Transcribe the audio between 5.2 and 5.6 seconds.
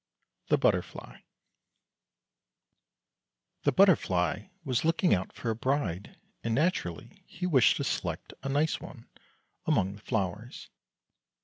for a